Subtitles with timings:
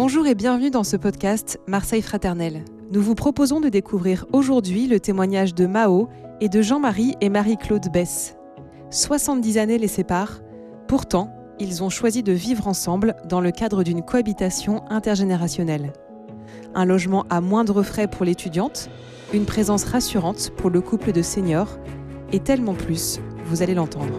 [0.00, 2.64] Bonjour et bienvenue dans ce podcast Marseille Fraternelle.
[2.92, 6.08] Nous vous proposons de découvrir aujourd'hui le témoignage de Mao
[6.40, 8.36] et de Jean-Marie et Marie-Claude Bess.
[8.90, 10.40] 70 années les séparent,
[10.86, 15.92] pourtant, ils ont choisi de vivre ensemble dans le cadre d'une cohabitation intergénérationnelle.
[16.76, 18.90] Un logement à moindre frais pour l'étudiante,
[19.34, 21.76] une présence rassurante pour le couple de seniors,
[22.32, 24.14] et tellement plus, vous allez l'entendre.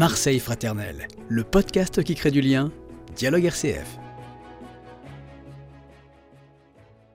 [0.00, 2.72] Marseille Fraternelle, le podcast qui crée du lien,
[3.16, 3.98] Dialogue RCF.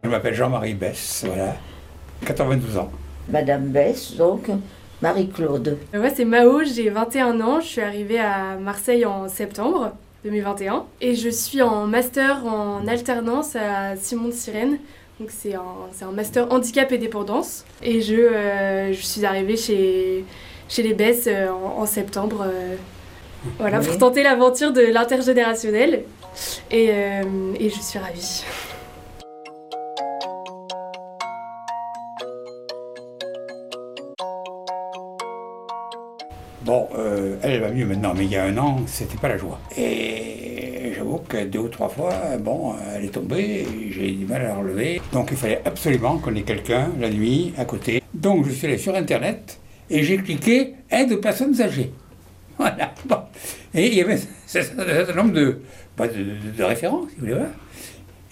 [0.03, 1.55] Je m'appelle Jean-Marie Bess, voilà,
[2.27, 2.91] 92 ans.
[3.27, 4.51] Madame Bess, donc
[5.01, 5.79] Marie-Claude.
[5.95, 9.93] Moi, c'est Mao, j'ai 21 ans, je suis arrivée à Marseille en septembre
[10.23, 14.77] 2021 et je suis en master en alternance à Simon de Sirène.
[15.19, 20.23] Donc c'est un, master handicap et dépendance et je, euh, je suis arrivée chez,
[20.67, 22.75] chez les Besses euh, en, en septembre euh,
[23.59, 26.03] voilà, pour tenter l'aventure de l'intergénérationnel
[26.71, 27.21] et, euh,
[27.59, 28.43] et je suis ravie.
[36.63, 39.37] Bon, euh, elle va mieux maintenant, mais il y a un an, c'était pas la
[39.37, 39.59] joie.
[39.77, 44.47] Et j'avoue que deux ou trois fois, bon, elle est tombée, j'ai du mal à
[44.47, 44.99] la relever.
[45.13, 48.01] Donc il fallait absolument qu'on ait quelqu'un la nuit à côté.
[48.15, 51.91] Donc je suis allé sur Internet et j'ai cliqué aide aux personnes âgées.
[52.57, 52.93] Voilà.
[53.05, 53.17] Bon.
[53.73, 55.59] Et il y avait un certain nombre de,
[55.97, 57.47] bah, de, références, si vous voulez voir.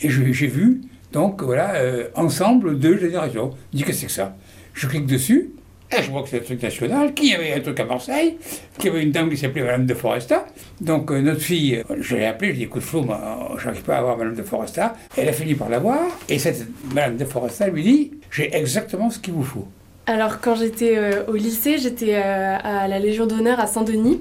[0.02, 0.80] Et je- j'ai vu,
[1.12, 3.52] donc voilà, euh, ensemble deux générations.
[3.74, 4.36] Je dis que c'est que ça?
[4.74, 5.50] Je clique dessus,
[5.92, 8.38] et je vois que c'est un truc national, qu'il y avait un truc à Marseille,
[8.78, 10.46] qu'il y avait une dame qui s'appelait Madame de Foresta.
[10.80, 13.50] Donc euh, notre fille, euh, je l'ai appelée, je lui ai dit écoute Flo, moi,
[13.54, 14.96] euh, j'arrive pas à avoir Madame de Foresta.
[15.18, 16.66] Elle a fini par l'avoir, et cette
[16.96, 19.68] Madame de Foresta lui dit j'ai exactement ce qu'il vous faut.
[20.06, 24.20] Alors quand j'étais euh, au lycée, j'étais euh, à la Légion d'honneur à Saint-Denis.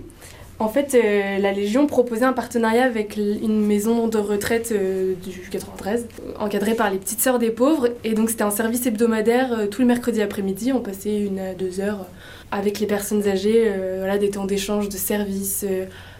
[0.61, 6.07] En fait, euh, la Légion proposait un partenariat avec une maison de retraite du 93,
[6.07, 7.89] euh, encadrée par les petites sœurs des pauvres.
[8.05, 10.73] Et donc c'était un service hebdomadaire tous les mercredis après-midi.
[10.73, 12.07] On passait une à deux heures
[12.53, 13.73] avec les personnes âgées,
[14.21, 15.65] des temps d'échange, de services.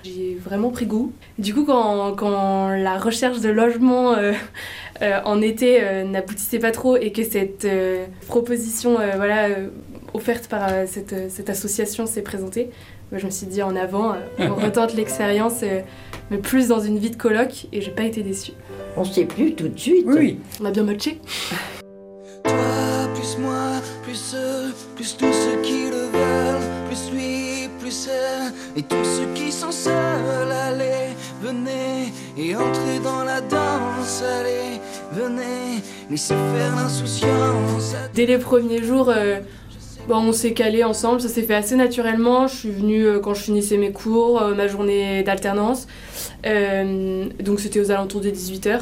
[0.03, 1.13] J'ai vraiment pris goût.
[1.39, 4.17] Du coup, quand, quand la recherche de logement
[5.03, 9.69] euh, en été euh, n'aboutissait pas trop et que cette euh, proposition euh, voilà, euh,
[10.15, 12.71] offerte par euh, cette, euh, cette association s'est présentée,
[13.11, 15.81] bah, je me suis dit en avant, euh, on retente l'expérience, euh,
[16.31, 18.53] mais plus dans une vie de coloc, et j'ai pas été déçue.
[18.97, 20.05] On sait plus tout de suite.
[20.07, 20.39] Oui, oui.
[20.61, 21.21] On a bien matché.
[22.45, 22.55] Toi,
[23.15, 28.83] plus moi, plus eux, plus tous ceux qui le veulent, plus lui, plus elle, et
[28.83, 29.93] tous ceux qui sont seuls,
[30.51, 34.52] allez, venez, et entrez dans la danse, allez,
[35.13, 35.81] venez,
[36.11, 37.95] laissez faire l'insouciance.
[38.15, 39.39] Dès les premiers jours, euh,
[40.09, 42.47] bon, on s'est calé ensemble, ça s'est fait assez naturellement.
[42.47, 45.87] Je suis venue euh, quand je finissais mes cours, euh, ma journée d'alternance.
[46.47, 48.81] Euh, donc c'était aux alentours des 18h.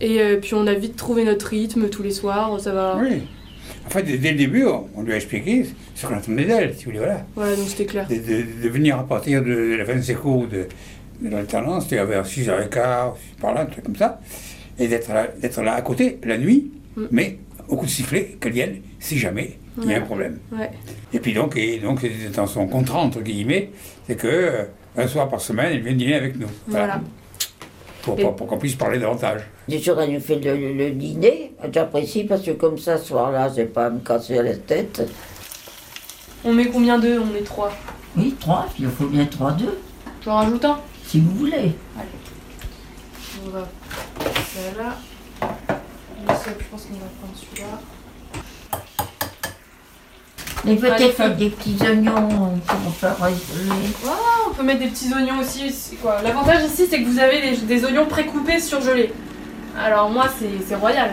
[0.00, 2.98] Et euh, puis on a vite trouvé notre rythme tous les soirs, ça va.
[3.00, 3.22] oui.
[3.86, 5.64] En fait, dès, le début, on, on lui a expliqué
[5.94, 7.24] ce qu'on attendait d'elle, si vous voulez, voilà.
[7.34, 8.06] Voilà, donc c'était clair.
[8.06, 10.66] de, de- de venir à partir de la fin de ses cours de,
[11.22, 14.20] de l'alternance, c'était vers 6h15, par là, un truc comme ça,
[14.78, 17.06] et d'être là, d'être là à côté la nuit, Mm.
[17.10, 20.38] mais au coup de sifflet, qu'elle vienne si jamais il y a un problème.
[20.52, 20.70] Ouais.
[21.12, 23.70] Et puis donc, et donc c'était dans son contrat, entre guillemets,
[24.06, 24.64] c'est que euh,
[24.96, 26.48] un soir par semaine, elle vient dîner avec nous.
[26.66, 27.00] Voilà.
[28.02, 29.42] Pour, Et- pour- pour qu'on puisse parler davantage.
[29.68, 31.52] Des jours, elle nous fait le, le- le dîner.
[31.72, 35.06] J'apprécie parce que comme ça, ce soir-là, j'ai pas à me casser la tête.
[36.44, 37.20] On met combien d'œufs?
[37.22, 37.70] On met trois.
[38.16, 39.78] Oui, trois, il faut bien trois, deux,
[40.24, 40.78] J'en rajoute un?
[41.06, 41.72] Si vous voulez.
[43.46, 43.68] On va
[44.54, 44.96] celle-là.
[46.28, 47.80] Le seul, je pense qu'on va prendre celui-là.
[50.64, 53.92] Mais peut-être avec des petits oignons pour faire rigoler.
[54.50, 55.96] On peut mettre des petits oignons aussi.
[56.02, 56.20] quoi.
[56.22, 59.12] L'avantage ici, c'est que vous avez des, des oignons précoupés surgelés.
[59.78, 61.10] Alors moi, c'est c'est royal.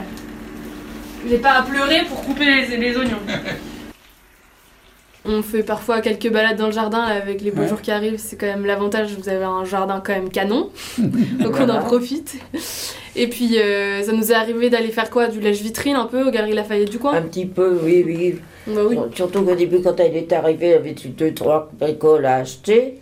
[1.29, 3.19] J'ai pas à pleurer pour couper les, les oignons.
[5.27, 7.67] On fait parfois quelques balades dans le jardin là, avec les beaux Ouais.
[7.69, 8.17] jours qui arrivent.
[8.19, 10.69] C'est quand même l'avantage, vous avez un jardin quand même canon.
[10.97, 12.35] donc on en profite.
[13.17, 15.27] Et puis euh, ça nous est arrivé d'aller faire quoi?
[15.27, 17.13] Du lèche-vitrine un peu aux Galeries Lafayette du coin?
[17.13, 18.35] Un petit peu, oui, oui.
[18.67, 18.97] Bah oui.
[19.15, 22.99] Surtout qu'au début, quand elle est arrivée, elle avait deux, trois bricoles à acheter.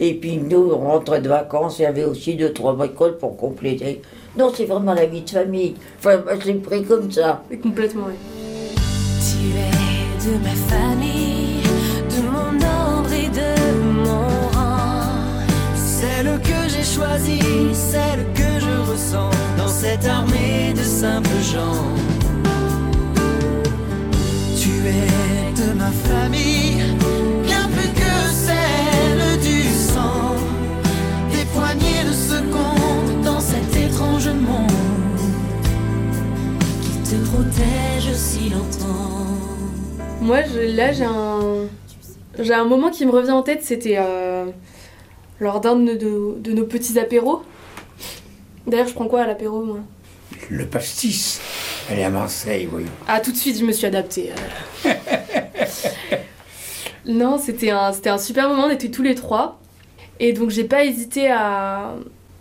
[0.00, 3.36] Et puis nous, on rentrait de vacances, il y avait aussi deux, trois bricoles pour
[3.36, 4.02] compléter.
[4.36, 5.76] Non, c'est vraiment la vie de famille.
[5.98, 7.42] Enfin, moi, je l'ai pris comme ça.
[7.50, 8.14] Et complètement, oui.
[9.20, 11.62] Tu es de ma famille,
[12.10, 15.12] de mon ordre et de mon rang.
[15.76, 18.63] Celle que j'ai choisie, celle que
[20.02, 21.94] armée de simples gens.
[24.58, 26.82] Tu es de ma famille,
[27.44, 30.34] bien plus que celle du sang.
[31.30, 34.70] Des poignées de secondes dans cet étrange monde
[36.82, 39.26] qui te protège si longtemps.
[40.20, 40.40] Moi,
[40.76, 41.68] là, j'ai un,
[42.38, 44.46] j'ai un moment qui me revient en tête, c'était euh,
[45.38, 47.42] lors d'un de nos petits apéros.
[48.66, 49.78] D'ailleurs, je prends quoi à l'apéro, moi?
[50.50, 51.40] Le pastis.
[51.90, 52.84] Elle est à Marseille, oui.
[53.06, 54.32] Ah, tout de suite, je me suis adaptée.
[54.86, 54.92] euh.
[57.06, 59.60] non, c'était un, c'était un super moment, on était tous les trois.
[60.20, 61.94] Et donc, j'ai pas hésité à,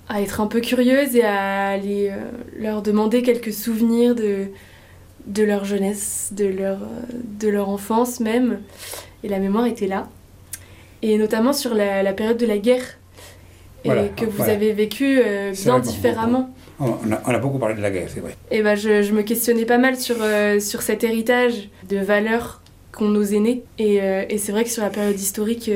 [0.09, 2.17] à être un peu curieuse et à aller euh,
[2.57, 4.47] leur demander quelques souvenirs de,
[5.25, 6.87] de leur jeunesse, de leur, euh,
[7.39, 8.61] de leur enfance même.
[9.23, 10.07] Et la mémoire était là.
[11.01, 12.83] Et notamment sur la, la période de la guerre.
[13.83, 14.53] Et Voilà, que vous voilà.
[14.53, 16.49] avez vécu euh, bien différemment.
[16.79, 18.35] On a, on a beaucoup parlé de la guerre, c'est vrai.
[18.51, 22.61] Et ben je, je me questionnais pas mal sur, euh, sur cet héritage de valeurs
[22.91, 23.63] qu'ont nos aînés.
[23.77, 25.69] Et, euh, et c'est vrai que sur la période historique,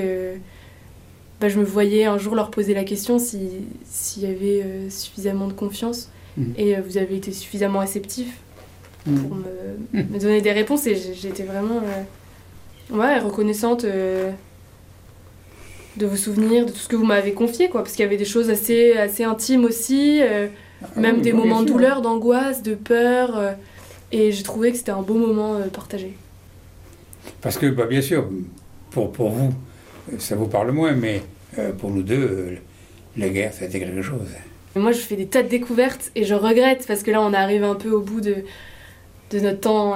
[1.39, 5.47] bah, je me voyais un jour leur poser la question si- s'il y avait suffisamment
[5.47, 6.09] de confiance.
[6.37, 6.53] Mhm.
[6.57, 8.27] Et vous avez été suffisamment réceptif
[9.05, 10.87] pour me, me donner des réponses.
[10.87, 11.81] Et j'étais vraiment
[12.91, 13.85] ouais, reconnaissante
[15.97, 17.69] de vos souvenirs, de tout ce que vous m'avez confié.
[17.69, 20.19] Quoi, parce qu'il y avait des choses assez, assez intimes aussi.
[20.21, 20.47] euh,
[20.95, 23.37] même Ah oui, des moments de douleur, d'angoisse, de peur.
[23.37, 23.51] euh,
[24.11, 26.13] et j'ai trouvé que c'était un beau moment euh, partagé.
[27.41, 28.29] Parce que, bah, bien sûr,
[28.91, 29.53] pour, pour vous,
[30.17, 31.21] ça vous parle moins, mais
[31.79, 32.57] pour nous deux,
[33.17, 34.27] la guerre, ça a été quelque chose.
[34.75, 37.63] Moi, je fais des tas de découvertes et je regrette parce que là, on arrive
[37.63, 38.35] un peu au bout de,
[39.31, 39.95] de notre temps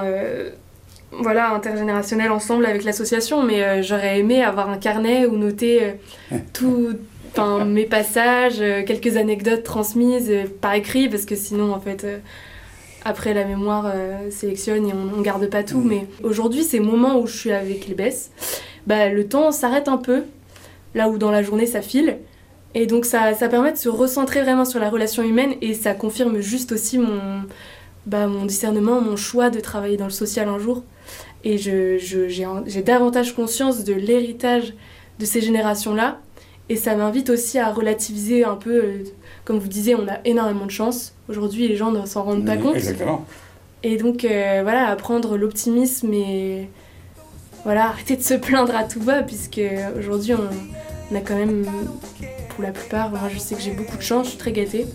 [1.12, 3.42] voilà, intergénérationnel ensemble avec l'association.
[3.42, 6.90] Mais euh, j'aurais aimé avoir un carnet où noter euh, tout.
[7.64, 12.06] Mes passages, euh, quelques anecdotes transmises euh, par écrit, parce que sinon, en fait,
[13.06, 13.90] après la mémoire
[14.30, 15.78] sélectionne et on, on garde pas tout.
[15.78, 15.88] Mhm.
[15.88, 18.30] Mais aujourd'hui, ces moments où je suis avec les Besses,
[18.86, 20.24] bah, le temps s'arrête un peu,
[20.94, 22.18] là où dans la journée ça file.
[22.74, 25.94] Et donc ça, ça permet de se recentrer vraiment sur la relation humaine et ça
[25.94, 27.44] confirme juste aussi mon,
[28.06, 30.82] bah, mon discernement, mon choix de travailler dans le social un jour.
[31.44, 34.74] Et je, je- j'ai, un- j'ai davantage conscience de l'héritage
[35.18, 36.18] de ces générations-là.
[36.68, 39.04] Et ça m'invite aussi à relativiser un peu, euh,
[39.44, 41.12] comme vous disiez, on a énormément de chance.
[41.28, 42.76] Aujourd'hui, les gens ne s'en rendent pas compte.
[42.76, 43.24] Exactement.
[43.82, 46.68] Et donc, euh, voilà, apprendre l'optimisme et
[47.64, 49.60] voilà, arrêter de se plaindre à tout va, puisque
[49.98, 50.48] aujourd'hui, on,
[51.12, 51.64] on a quand même,
[52.50, 54.86] pour la plupart, moi je sais que j'ai beaucoup de chance, je suis très gâtée.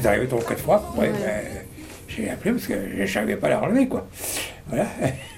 [0.00, 0.92] C'est- arrivé trois ou quatre fois.
[0.96, 1.12] Ouais, Ouais.
[1.12, 1.40] ben,
[2.08, 4.06] j'ai appelé parce que je n'arrivais pas à la relever, quoi.
[4.68, 4.86] Voilà.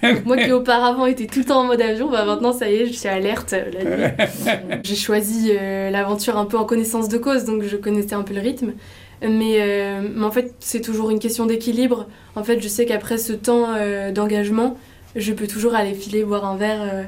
[0.24, 2.86] Moi qui auparavant était tout le temps en mode avion, bah maintenant ça y est,
[2.86, 4.80] je suis alerte euh, la nuit.
[4.84, 8.32] J'ai choisi euh, l'aventure un peu en connaissance de cause, donc je connaissais un peu
[8.34, 8.72] le rythme.
[9.20, 12.06] Mais, euh, mais en fait, c'est toujours une question d'équilibre.
[12.36, 14.76] En fait, je sais qu'après ce temps euh, d'engagement,
[15.16, 17.06] je peux toujours aller filer boire un verre.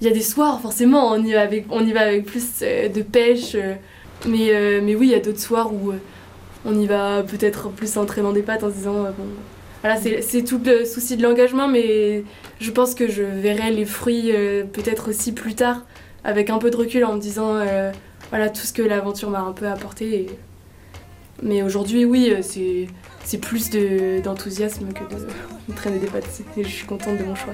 [0.00, 2.60] Il y a des soirs, forcément, on y va avec, on y va avec plus
[2.60, 3.56] de pêche.
[4.26, 5.92] mais, mais oui, il y a d'autres soirs où
[6.64, 9.24] on y va peut-être plus en traînant des pattes en se disant euh, bon,
[9.82, 12.24] voilà, c'est tout le souci de l'engagement, mais
[12.60, 15.82] je pense que je verrai les fruits euh, peut-être aussi plus tard,
[16.24, 17.92] avec un peu de recul, en me disant euh,
[18.30, 20.26] voilà tout ce que l'aventure m'a un peu apporté.
[21.42, 25.04] Mais aujourd'hui, oui, c'est plus de- d'enthousiasme que
[25.92, 26.40] de, des pattes.
[26.56, 27.52] Et je suis contente de mon choix.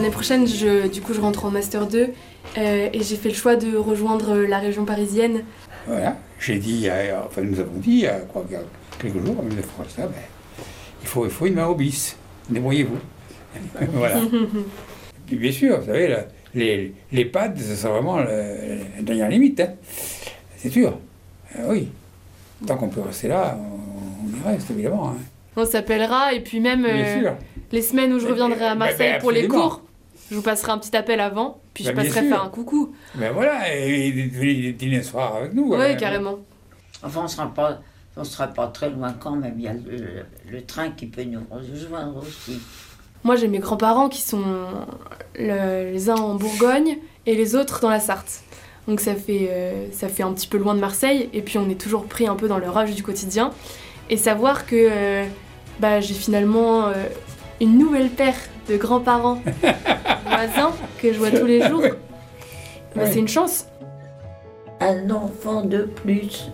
[0.00, 2.08] L'année prochaine, je, du coup, je rentre en Master 2
[2.58, 5.42] euh, et j'ai fait le choix de rejoindre la région parisienne.
[5.86, 6.16] Voilà.
[6.38, 8.60] J'ai dit, a- enfin, nous avons dit, il y a quoi, il y a
[8.98, 9.36] quelques jours,
[9.88, 10.12] ça, ben,
[11.02, 12.16] il, faut, il faut une main au bis.
[12.48, 12.98] Débrouillez-vous.
[13.92, 14.16] voilà.
[15.26, 18.24] Puis bien sûr, vous savez, là, les, les pads, c'est vraiment le-
[18.96, 19.60] la dernière limite.
[19.60, 19.70] hein.
[20.56, 20.98] C'est sûr.
[21.58, 21.88] Euh, oui.
[22.66, 25.10] Tant qu'on peut rester là, on, on y reste, évidemment.
[25.10, 25.16] hein.
[25.56, 27.30] On s'appellera et puis même euh,
[27.72, 29.82] les semaines où je Mais- reviendrai à mais- Marseille mais pour les cours,
[30.30, 32.94] je vous passerai un petit appel avant, puis je Bah, passerai faire un coucou.
[33.16, 34.12] Ben voilà, et
[34.72, 35.74] dîner ce soir avec nous.
[35.74, 36.38] Euh, carrément.
[37.02, 37.80] Enfin, on sera pas,
[38.16, 39.54] on sera pas très loin quand même.
[39.58, 42.60] Il y a le, le train qui peut nous rejoindre aussi.
[43.24, 44.42] Moi, j'ai mes grands-parents qui sont
[45.38, 48.42] le- les uns en Bourgogne et les autres dans la Sarthe.
[48.88, 51.68] Donc ça fait, euh, ça fait un petit peu loin de Marseille et puis on
[51.68, 53.50] est toujours pris un peu dans le rage du quotidien.
[54.08, 55.24] Et savoir que euh,
[55.80, 56.94] bah, j'ai finalement euh,
[57.60, 58.36] une nouvelle paire
[58.68, 59.42] de grands-parents
[60.26, 61.82] voisins que je vois tous les jours.
[62.96, 63.66] Bah, c'est une chance.
[64.80, 66.50] Un enfant de plus.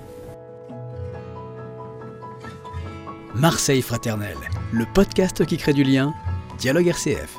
[3.35, 4.37] Marseille fraternelle,
[4.73, 6.15] le podcast qui crée du lien,
[6.59, 7.39] Dialogue RCF.